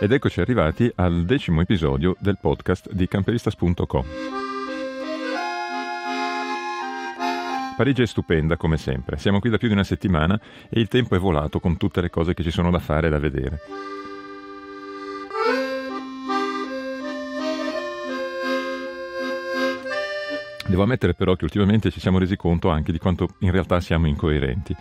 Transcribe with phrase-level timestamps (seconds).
[0.00, 4.04] Ed eccoci arrivati al decimo episodio del podcast di camperistas.com.
[7.76, 11.16] Parigi è stupenda come sempre, siamo qui da più di una settimana e il tempo
[11.16, 13.60] è volato con tutte le cose che ci sono da fare e da vedere.
[20.68, 24.06] Devo ammettere però che ultimamente ci siamo resi conto anche di quanto in realtà siamo
[24.06, 24.76] incoerenti.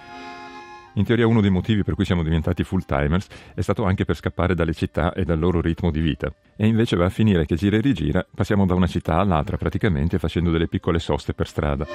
[0.97, 4.15] In teoria uno dei motivi per cui siamo diventati full timers è stato anche per
[4.15, 6.33] scappare dalle città e dal loro ritmo di vita.
[6.55, 10.17] E invece va a finire che gira e rigira passiamo da una città all'altra praticamente
[10.17, 11.85] facendo delle piccole soste per strada.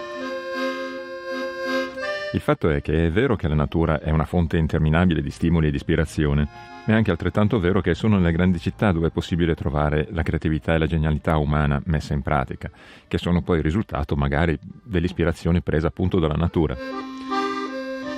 [2.32, 5.66] Il fatto è che è vero che la natura è una fonte interminabile di stimoli
[5.66, 6.46] e di ispirazione,
[6.86, 10.06] ma è anche altrettanto vero che è solo nelle grandi città dove è possibile trovare
[10.12, 12.70] la creatività e la genialità umana messa in pratica,
[13.08, 17.21] che sono poi il risultato magari dell'ispirazione presa appunto dalla natura.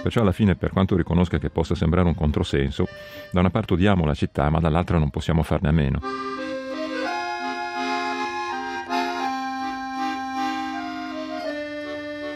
[0.05, 2.87] Perciò alla fine, per quanto riconosca che possa sembrare un controsenso,
[3.31, 5.99] da una parte odiamo la città, ma dall'altra non possiamo farne a meno.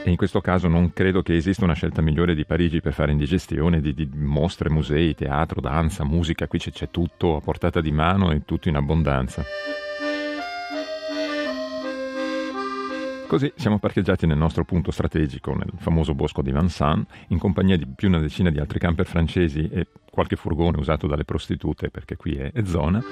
[0.03, 3.13] E in questo caso non credo che esista una scelta migliore di Parigi per fare
[3.13, 6.47] indigestione di, di mostre, musei, teatro, danza, musica.
[6.47, 9.45] Qui c'è, c'è tutto a portata di mano e tutto in abbondanza.
[13.29, 17.87] Così siamo parcheggiati nel nostro punto strategico, nel famoso bosco di Vincennes, in compagnia di
[17.87, 22.37] più una decina di altri camper francesi e qualche furgone usato dalle prostitute, perché qui
[22.37, 23.05] è zona.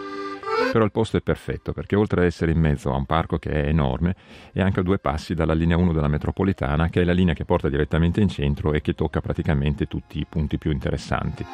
[0.72, 3.50] Però il posto è perfetto perché oltre ad essere in mezzo a un parco che
[3.50, 4.16] è enorme,
[4.54, 7.44] è anche a due passi dalla linea 1 della metropolitana, che è la linea che
[7.44, 11.44] porta direttamente in centro e che tocca praticamente tutti i punti più interessanti.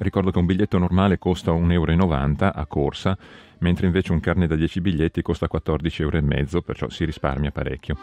[0.00, 3.18] Ricordo che un biglietto normale costa 1,90 euro a corsa,
[3.58, 7.98] mentre invece un carne da 10 biglietti costa 14,5 euro, perciò si risparmia parecchio.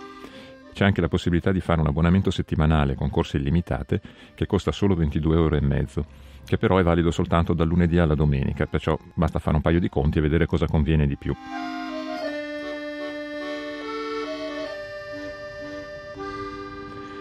[0.74, 4.00] C'è anche la possibilità di fare un abbonamento settimanale con corse illimitate
[4.36, 6.06] che costa solo 22,5 euro,
[6.46, 9.90] che però è valido soltanto dal lunedì alla domenica, perciò basta fare un paio di
[9.90, 11.36] conti e vedere cosa conviene di più.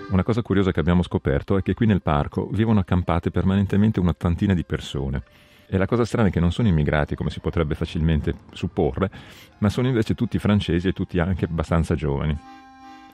[0.09, 4.55] Una cosa curiosa che abbiamo scoperto è che qui nel parco vivono accampate permanentemente un'ottantina
[4.55, 5.23] di persone.
[5.67, 9.11] E la cosa strana è che non sono immigrati, come si potrebbe facilmente supporre,
[9.59, 12.39] ma sono invece tutti francesi e tutti anche abbastanza giovani.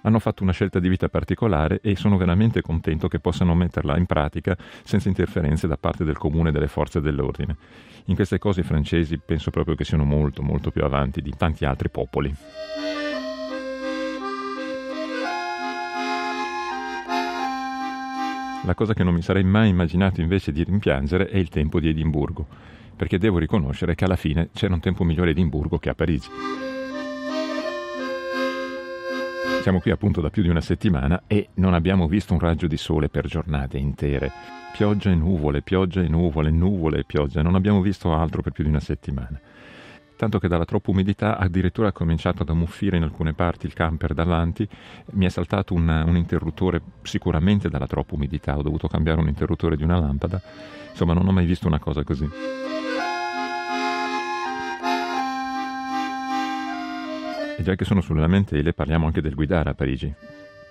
[0.03, 4.05] Hanno fatto una scelta di vita particolare e sono veramente contento che possano metterla in
[4.05, 7.57] pratica senza interferenze da parte del comune e delle forze dell'ordine.
[8.07, 11.65] In queste cose i francesi penso proprio che siano molto, molto più avanti di tanti
[11.65, 12.35] altri popoli.
[18.65, 21.89] La cosa che non mi sarei mai immaginato invece di rimpiangere è il tempo di
[21.89, 22.47] Edimburgo,
[22.95, 26.29] perché devo riconoscere che alla fine c'era un tempo migliore a Edimburgo che a Parigi.
[29.63, 32.77] Siamo qui appunto da più di una settimana e non abbiamo visto un raggio di
[32.77, 34.31] sole per giornate intere.
[34.77, 38.63] Pioggia e nuvole, pioggia e nuvole, nuvole e pioggia, non abbiamo visto altro per più
[38.63, 39.41] di una settimana
[40.23, 44.15] tanto che dalla troppa umidità addirittura ha cominciato ad ammuffire in alcune parti il camper
[44.15, 44.69] davanti,
[45.15, 49.77] mi è saltato un, un interruttore sicuramente dalla troppa umidità, ho dovuto cambiare un interruttore
[49.77, 50.41] di una lampada,
[50.91, 52.29] insomma non ho mai visto una cosa così.
[57.59, 60.15] E già che sono sulle lamentele parliamo anche del guidare a Parigi.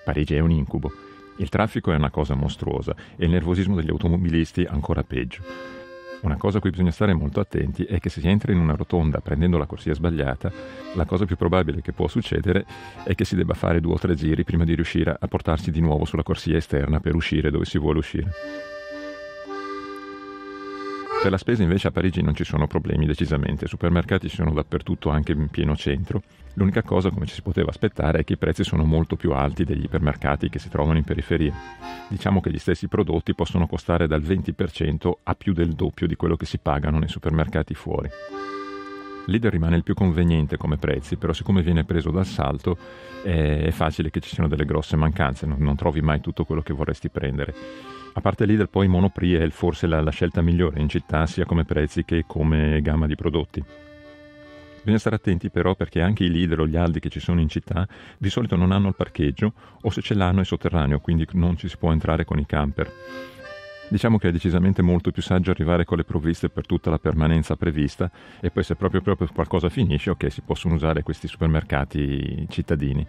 [0.06, 0.94] Parigi è un incubo.
[1.40, 5.81] Il traffico è una cosa mostruosa e il nervosismo degli automobilisti ancora peggio.
[6.22, 8.76] Una cosa a cui bisogna stare molto attenti è che se si entra in una
[8.76, 10.52] rotonda prendendo la corsia sbagliata,
[10.94, 12.66] la cosa più probabile che può succedere
[13.04, 15.82] è che si debba fare due o tre giri prima di riuscire a portarsi di
[15.82, 18.32] nuovo sulla corsia esterna per uscire dove si vuole uscire.
[21.22, 25.12] Per la spesa invece a Parigi non ci sono problemi decisamente, i supermercati sono dappertutto
[25.12, 26.24] anche in pieno centro.
[26.56, 29.64] L'unica cosa, come ci si poteva aspettare, è che i prezzi sono molto più alti
[29.64, 31.54] degli ipermercati che si trovano in periferia.
[32.10, 36.36] Diciamo che gli stessi prodotti possono costare dal 20% a più del doppio di quello
[36.36, 38.10] che si pagano nei supermercati fuori.
[39.28, 42.76] L'Ider rimane il più conveniente come prezzi, però siccome viene preso d'assalto
[43.22, 46.74] è facile che ci siano delle grosse mancanze, non, non trovi mai tutto quello che
[46.74, 47.54] vorresti prendere.
[48.14, 51.64] A parte Lidl, poi Monoprix è forse la, la scelta migliore in città, sia come
[51.64, 53.64] prezzi che come gamma di prodotti.
[54.80, 57.48] Bisogna stare attenti però perché anche i Lidl o gli Aldi che ci sono in
[57.48, 57.88] città
[58.18, 61.70] di solito non hanno il parcheggio o se ce l'hanno è sotterraneo, quindi non ci
[61.70, 62.92] si può entrare con i camper.
[63.88, 67.56] Diciamo che è decisamente molto più saggio arrivare con le provviste per tutta la permanenza
[67.56, 68.10] prevista
[68.40, 73.06] e poi se proprio, proprio qualcosa finisce, ok, si possono usare questi supermercati cittadini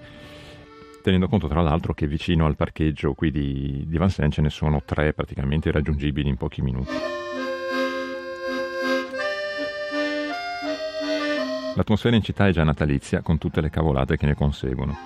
[1.02, 4.82] tenendo conto tra l'altro che vicino al parcheggio qui di, di Vincennes ce ne sono
[4.84, 6.94] tre praticamente raggiungibili in pochi minuti.
[11.74, 14.96] L'atmosfera in città è già natalizia con tutte le cavolate che ne conseguono.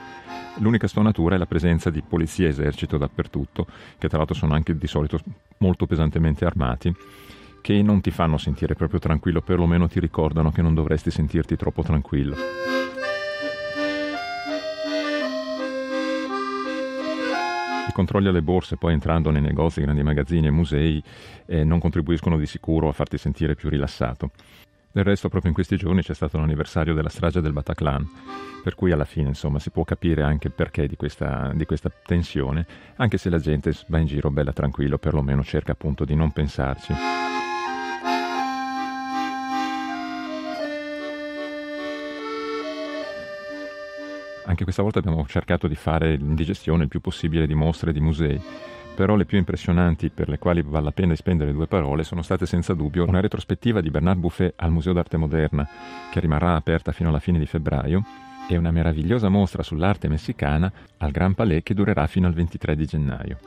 [0.59, 3.67] L'unica stonatura è la presenza di polizia e esercito dappertutto,
[3.99, 5.21] che tra l'altro sono anche di solito
[5.59, 6.95] molto pesantemente armati,
[7.61, 11.83] che non ti fanno sentire proprio tranquillo, perlomeno ti ricordano che non dovresti sentirti troppo
[11.83, 12.76] tranquillo.
[17.97, 21.03] Controlli alle borse, poi entrando nei negozi, grandi magazzini e musei,
[21.47, 24.33] eh, non contribuiscono di sicuro a farti sentire più rilassato.
[24.93, 28.07] Del resto, proprio in questi giorni c'è stato l'anniversario della strage del Bataclan,
[28.63, 31.91] per cui alla fine, insomma, si può capire anche il perché di questa, di questa
[32.05, 32.67] tensione,
[32.97, 37.26] anche se la gente va in giro bella tranquillo, perlomeno cerca appunto di non pensarci.
[44.57, 48.01] Anche questa volta abbiamo cercato di fare l'indigestione il più possibile di mostre e di
[48.01, 48.41] musei,
[48.95, 52.47] però le più impressionanti per le quali vale la pena spendere due parole sono state
[52.47, 55.69] senza dubbio una retrospettiva di Bernard Buffet al Museo d'Arte Moderna,
[56.11, 58.03] che rimarrà aperta fino alla fine di febbraio,
[58.49, 62.87] e una meravigliosa mostra sull'arte messicana al Gran Palais che durerà fino al 23 di
[62.87, 63.39] gennaio.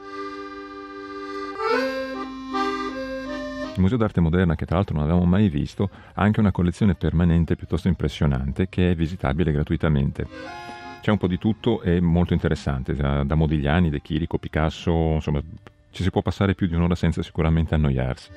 [3.74, 6.94] Il Museo d'Arte Moderna, che tra l'altro non avevamo mai visto, ha anche una collezione
[6.94, 10.69] permanente piuttosto impressionante che è visitabile gratuitamente.
[11.10, 15.42] C'è un po' di tutto e molto interessante, da, da Modigliani, De Chirico, Picasso, insomma
[15.90, 18.30] ci si può passare più di un'ora senza sicuramente annoiarsi.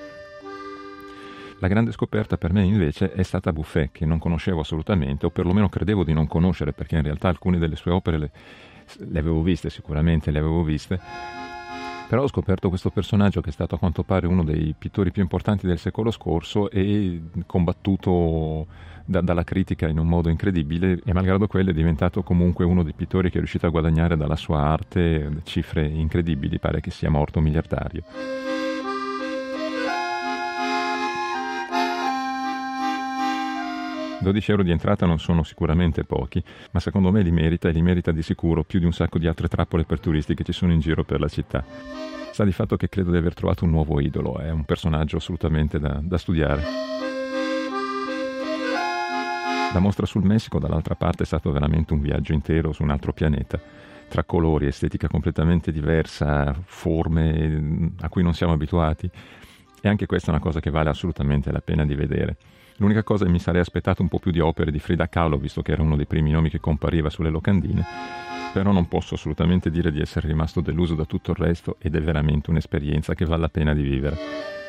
[1.59, 5.69] La grande scoperta per me invece è stata Buffet, che non conoscevo assolutamente, o perlomeno
[5.69, 8.31] credevo di non conoscere, perché in realtà alcune delle sue opere le,
[8.97, 10.99] le avevo viste, sicuramente le avevo viste,
[12.07, 15.21] però ho scoperto questo personaggio che è stato a quanto pare uno dei pittori più
[15.21, 18.67] importanti del secolo scorso e combattuto
[19.05, 22.93] da, dalla critica in un modo incredibile e malgrado quello è diventato comunque uno dei
[22.93, 27.39] pittori che è riuscito a guadagnare dalla sua arte cifre incredibili, pare che sia morto
[27.39, 28.03] miliardario.
[34.23, 37.81] «12 euro di entrata non sono sicuramente pochi, ma secondo me li merita e li
[37.81, 40.71] merita di sicuro più di un sacco di altre trappole per turisti che ci sono
[40.71, 41.63] in giro per la città.
[42.31, 45.77] Sta di fatto che credo di aver trovato un nuovo idolo, è un personaggio assolutamente
[45.77, 46.63] da, da studiare.
[49.73, 53.11] La mostra sul Messico, dall'altra parte, è stato veramente un viaggio intero su un altro
[53.11, 53.59] pianeta,
[54.07, 59.09] tra colori, estetica completamente diversa, forme a cui non siamo abituati.
[59.85, 62.37] E anche questa è una cosa che vale assolutamente la pena di vedere.
[62.77, 65.37] L'unica cosa è che mi sarei aspettato un po' più di opere di Frida Kahlo,
[65.37, 67.83] visto che era uno dei primi nomi che compariva sulle locandine,
[68.53, 72.01] però non posso assolutamente dire di essere rimasto deluso da tutto il resto ed è
[72.01, 74.62] veramente un'esperienza che vale la pena di vivere.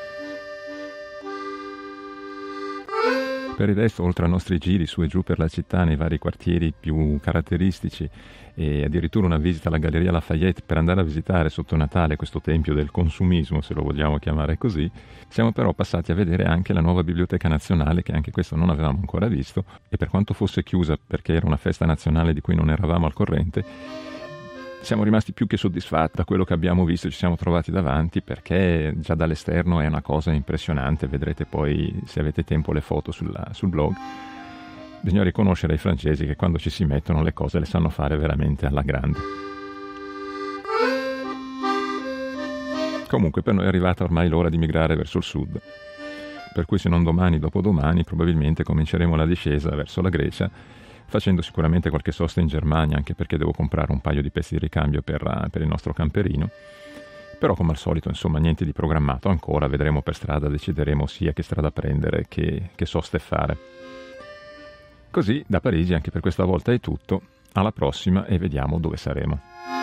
[3.57, 6.19] Per il resto, oltre ai nostri giri su e giù per la città, nei vari
[6.19, 8.09] quartieri più caratteristici
[8.53, 12.75] e addirittura una visita alla Galleria Lafayette per andare a visitare sotto Natale questo tempio
[12.75, 14.91] del consumismo, se lo vogliamo chiamare così,
[15.29, 18.99] siamo però passati a vedere anche la nuova Biblioteca Nazionale, che anche questo non avevamo
[18.99, 22.71] ancora visto, e per quanto fosse chiusa perché era una festa nazionale di cui non
[22.71, 23.65] eravamo al corrente,
[24.85, 28.93] siamo rimasti più che soddisfatti da quello che abbiamo visto ci siamo trovati davanti perché
[28.97, 33.71] già dall'esterno è una cosa impressionante, vedrete poi se avete tempo le foto sulla, sul
[33.71, 33.95] blog.
[35.01, 38.67] Bisogna riconoscere ai francesi che quando ci si mettono le cose le sanno fare veramente
[38.67, 39.19] alla grande.
[43.09, 45.61] Comunque per noi è arrivata ormai l'ora di migrare verso il sud,
[46.53, 50.51] per cui se non domani, dopodomani, probabilmente cominceremo la discesa verso la Grecia
[51.07, 54.61] facendo sicuramente qualche sosta in Germania, anche perché devo comprare un paio di pezzi di
[54.61, 56.51] ricambio per, eh, per il nostro camperino.
[57.39, 61.43] Però come al solito, insomma, niente di programmato ancora, vedremo per strada, decideremo sia che
[61.43, 63.57] strada prendere che, che soste fare.
[65.11, 69.74] Così da Parigi anche per questa volta è tutto, alla prossima e vediamo dove saremo.